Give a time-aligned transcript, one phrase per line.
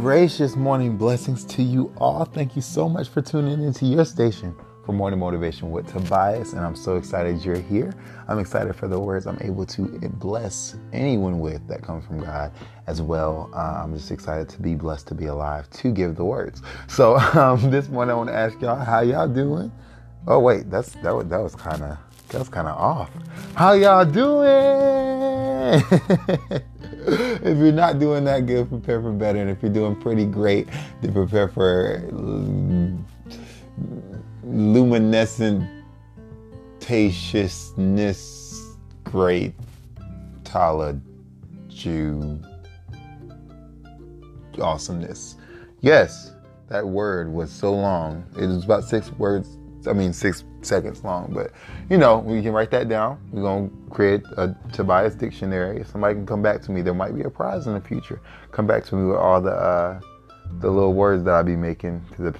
[0.00, 2.24] gracious morning blessings to you all.
[2.24, 6.54] Thank you so much for tuning into your station for Morning Motivation with Tobias.
[6.54, 7.92] And I'm so excited you're here.
[8.26, 9.82] I'm excited for the words I'm able to
[10.14, 12.50] bless anyone with that comes from God
[12.86, 13.50] as well.
[13.52, 16.62] Uh, I'm just excited to be blessed to be alive to give the words.
[16.88, 19.70] So um, this morning I want to ask y'all how y'all doing.
[20.26, 21.98] Oh wait, that's that was that was kind of
[22.30, 23.10] that was kind of off.
[23.54, 25.82] How y'all doing?
[26.92, 29.40] if you're not doing that good, prepare for better.
[29.40, 30.68] And if you're doing pretty great,
[31.00, 32.90] then prepare for uh,
[34.44, 35.68] luminescent
[36.80, 39.54] tatiousness great
[41.68, 42.40] Jew
[44.60, 45.36] awesomeness.
[45.80, 46.32] Yes,
[46.68, 48.24] that word was so long.
[48.36, 51.32] It was about six words I mean, six seconds long.
[51.32, 51.52] But
[51.88, 53.18] you know, we can write that down.
[53.30, 55.80] We're gonna create a Tobias dictionary.
[55.80, 58.20] If somebody can come back to me, there might be a prize in the future.
[58.52, 60.00] Come back to me with all the uh,
[60.60, 62.38] the little words that I'll be making to the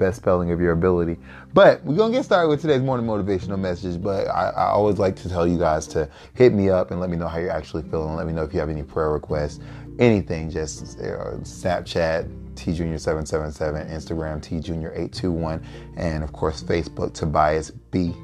[0.00, 1.18] best spelling of your ability.
[1.52, 4.02] But we're gonna get started with today's morning motivational message.
[4.02, 7.10] But I, I always like to tell you guys to hit me up and let
[7.10, 8.16] me know how you're actually feeling.
[8.16, 9.60] Let me know if you have any prayer requests,
[10.00, 10.50] anything.
[10.50, 15.62] Just uh, Snapchat, T Junior 777, Instagram T Junior 821,
[15.96, 18.14] and of course Facebook Tobias B.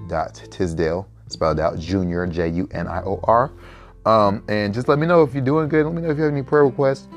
[0.50, 3.52] Tisdale, spelled out Junior J U N I O R.
[4.06, 5.84] Um, and just let me know if you're doing good.
[5.84, 7.08] Let me know if you have any prayer requests.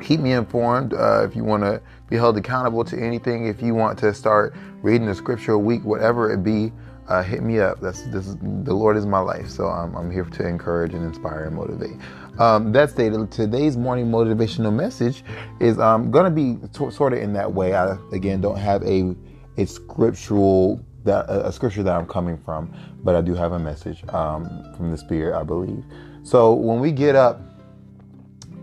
[0.00, 3.46] Keep me informed uh, if you want to be held accountable to anything.
[3.46, 6.72] If you want to start reading the scripture a week, whatever it be,
[7.10, 7.80] uh, hit me up.
[7.80, 11.04] That's this is, the Lord is my life, so I'm, I'm here to encourage and
[11.04, 11.96] inspire and motivate.
[12.38, 12.94] Um, that
[13.30, 15.24] today's morning motivational message
[15.58, 17.74] is um, going to be t- sort of in that way.
[17.74, 19.14] I again don't have a
[19.56, 24.06] a scriptural that a scripture that I'm coming from, but I do have a message
[24.10, 25.84] um, from the Spirit, I believe.
[26.22, 27.40] So when we get up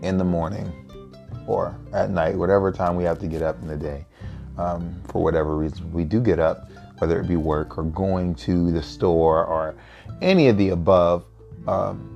[0.02, 0.72] in the morning
[1.46, 4.06] or at night, whatever time we have to get up in the day,
[4.56, 8.70] um, for whatever reason we do get up whether it be work or going to
[8.72, 9.74] the store or
[10.20, 11.24] any of the above,
[11.66, 12.14] um,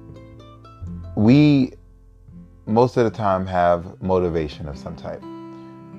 [1.16, 1.72] we
[2.66, 5.22] most of the time have motivation of some type.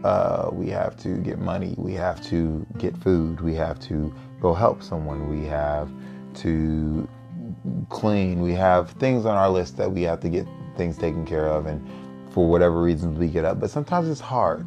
[0.03, 4.53] Uh, we have to get money, we have to get food, we have to go
[4.53, 5.89] help someone, we have
[6.33, 7.07] to
[7.89, 10.45] clean, we have things on our list that we have to get
[10.75, 11.81] things taken care of, and
[12.33, 13.59] for whatever reasons we get up.
[13.59, 14.65] But sometimes it's hard.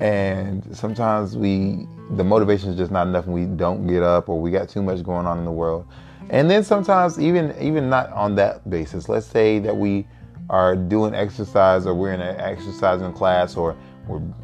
[0.00, 4.40] And sometimes we the motivation is just not enough and we don't get up or
[4.40, 5.86] we got too much going on in the world.
[6.30, 9.08] And then sometimes even even not on that basis.
[9.08, 10.06] Let's say that we
[10.48, 13.76] are doing exercise or we're in an exercising class or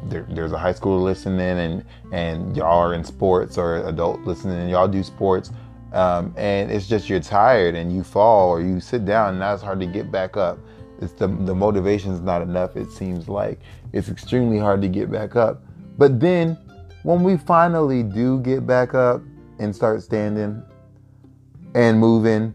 [0.03, 4.57] there, there's a high schooler listening and and y'all are in sports or adult listening
[4.57, 5.51] and y'all do sports
[5.93, 9.53] um, and it's just you're tired and you fall or you sit down and now
[9.53, 10.57] it's hard to get back up
[11.01, 13.59] it's the the motivation is not enough it seems like.
[13.93, 15.63] It's extremely hard to get back up.
[15.97, 16.57] But then
[17.03, 19.21] when we finally do get back up
[19.59, 20.63] and start standing
[21.73, 22.49] and moving,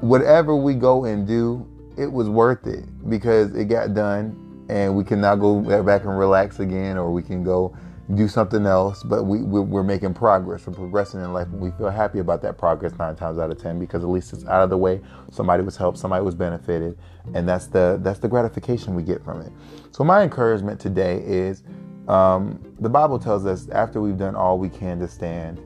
[0.00, 1.66] whatever we go and do,
[1.96, 6.18] it was worth it because it got done and we can now go back and
[6.18, 7.76] relax again or we can go
[8.14, 10.66] do something else but we, we're making progress.
[10.66, 13.60] We're progressing in life and we feel happy about that progress nine times out of
[13.60, 15.00] ten because at least it's out of the way.
[15.32, 16.98] Somebody was helped somebody was benefited
[17.34, 19.52] and that's the that's the gratification we get from it.
[19.90, 21.64] So my encouragement today is
[22.08, 25.60] um, the Bible tells us after we've done all we can to stand,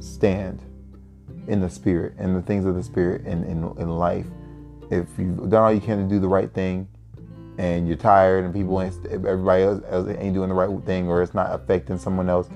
[0.00, 0.62] stand
[1.46, 4.26] in the Spirit and the things of the Spirit in, in, in life.
[4.90, 6.88] If you've done all you can to do the right thing
[7.58, 11.34] and you're tired and people ain't, everybody else ain't doing the right thing or it's
[11.34, 12.48] not affecting someone else,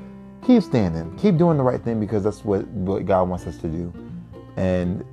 [0.45, 1.17] keep standing.
[1.17, 3.93] Keep doing the right thing because that's what, what God wants us to do.
[4.57, 5.05] And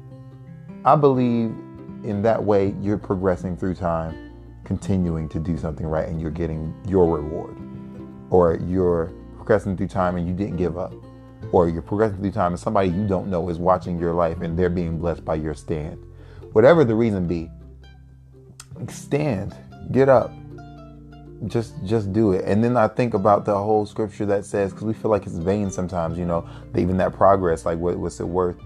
[0.84, 1.56] I believe
[2.04, 6.74] in that way you're progressing through time, continuing to do something right, and you're getting
[6.88, 7.56] your reward
[8.30, 10.94] or you're progressing through time and you didn't give up,
[11.52, 14.58] or you're progressing through time and somebody you don't know is watching your life and
[14.58, 16.04] they're being blessed by your stand.
[16.54, 17.50] Whatever the reason be,
[18.90, 19.56] stand,
[19.92, 20.32] get up,
[21.48, 22.46] just just do it.
[22.46, 25.38] And then I think about the whole scripture that says, because we feel like it's
[25.38, 28.58] vain sometimes, you know, even that progress, like what, what's it worth?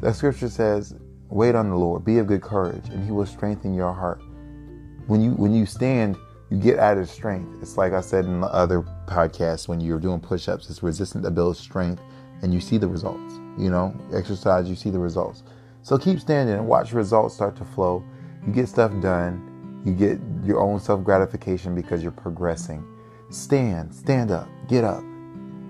[0.00, 0.94] That scripture says,
[1.28, 4.20] wait on the Lord, be of good courage, and he will strengthen your heart.
[5.06, 6.16] When you when you stand,
[6.50, 7.62] you get added strength.
[7.62, 11.24] It's like I said in the other podcasts when you're doing push ups, it's resistant
[11.24, 12.02] to build strength
[12.42, 13.34] and you see the results.
[13.58, 15.42] You know, exercise, you see the results.
[15.82, 18.04] So keep standing and watch results start to flow.
[18.46, 19.55] You get stuff done.
[19.86, 22.84] You get your own self gratification because you're progressing.
[23.30, 25.04] Stand, stand up, get up.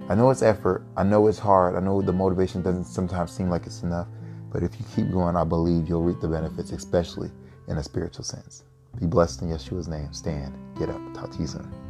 [0.08, 0.84] I know it's effort.
[0.96, 1.76] I know it's hard.
[1.76, 4.06] I know the motivation doesn't sometimes seem like it's enough.
[4.50, 7.30] But if you keep going, I believe you'll reap the benefits, especially
[7.68, 8.64] in a spiritual sense.
[8.98, 10.14] Be blessed in Yeshua's name.
[10.14, 10.54] Stand.
[10.78, 11.12] get up.
[11.12, 11.85] Talk to you soon.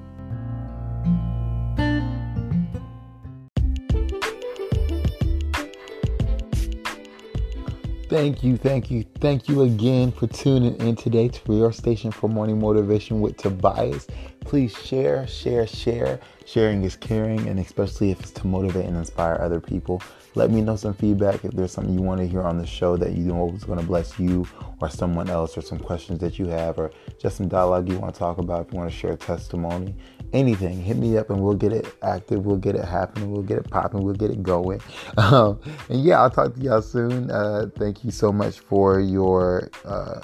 [8.08, 12.28] Thank you, thank you, thank you again for tuning in today to your station for
[12.28, 14.06] morning motivation with Tobias.
[14.42, 16.20] Please share, share, share.
[16.44, 20.00] Sharing is caring, and especially if it's to motivate and inspire other people.
[20.36, 22.96] Let me know some feedback if there's something you want to hear on the show
[22.96, 24.46] that you know is going to bless you
[24.80, 28.14] or someone else, or some questions that you have, or just some dialogue you want
[28.14, 28.68] to talk about.
[28.68, 29.96] If you want to share a testimony,
[30.32, 32.44] anything, hit me up and we'll get it active.
[32.44, 33.30] We'll get it happening.
[33.30, 34.02] We'll get it popping.
[34.02, 34.80] We'll get it going.
[35.18, 37.30] Um, and yeah, I'll talk to y'all soon.
[37.30, 39.70] Uh, thank you so much for your.
[39.84, 40.20] Uh,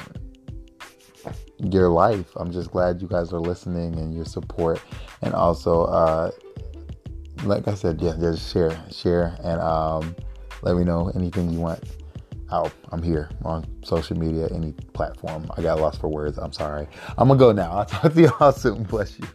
[1.59, 2.27] your life.
[2.37, 4.83] I'm just glad you guys are listening and your support.
[5.23, 6.33] And also, uh,
[7.45, 10.17] like I said, yeah, just share, share, and um,
[10.63, 11.81] let me know anything you want.
[12.93, 15.51] I'm here on social media, any platform.
[15.57, 16.39] I got lost for words.
[16.39, 16.87] I'm sorry.
[17.17, 17.73] I'm gonna go now.
[17.73, 18.83] I'll talk to y'all soon.
[18.83, 19.27] Bless you.